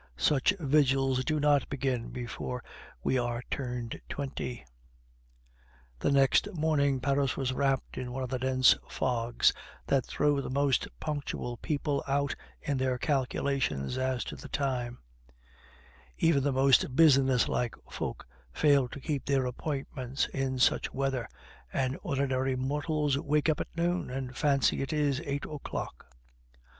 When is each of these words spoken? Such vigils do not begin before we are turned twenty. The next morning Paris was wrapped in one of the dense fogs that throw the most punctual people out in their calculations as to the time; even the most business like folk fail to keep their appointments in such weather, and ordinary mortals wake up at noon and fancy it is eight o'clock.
Such 0.17 0.51
vigils 0.59 1.23
do 1.23 1.39
not 1.39 1.69
begin 1.69 2.09
before 2.09 2.63
we 3.03 3.19
are 3.19 3.43
turned 3.51 4.01
twenty. 4.09 4.65
The 5.99 6.11
next 6.11 6.51
morning 6.55 6.99
Paris 6.99 7.37
was 7.37 7.53
wrapped 7.53 7.99
in 7.99 8.11
one 8.11 8.23
of 8.23 8.29
the 8.31 8.39
dense 8.39 8.75
fogs 8.89 9.53
that 9.85 10.03
throw 10.07 10.41
the 10.41 10.49
most 10.49 10.87
punctual 10.99 11.57
people 11.57 12.03
out 12.07 12.35
in 12.63 12.77
their 12.77 12.97
calculations 12.97 13.95
as 13.99 14.23
to 14.23 14.35
the 14.35 14.49
time; 14.49 14.97
even 16.17 16.41
the 16.41 16.51
most 16.51 16.95
business 16.95 17.47
like 17.47 17.75
folk 17.91 18.25
fail 18.51 18.87
to 18.87 18.99
keep 18.99 19.23
their 19.25 19.45
appointments 19.45 20.25
in 20.33 20.57
such 20.57 20.91
weather, 20.91 21.29
and 21.71 21.95
ordinary 22.01 22.55
mortals 22.55 23.19
wake 23.19 23.49
up 23.49 23.59
at 23.59 23.77
noon 23.77 24.09
and 24.09 24.35
fancy 24.35 24.81
it 24.81 24.91
is 24.91 25.21
eight 25.27 25.45
o'clock. 25.45 26.07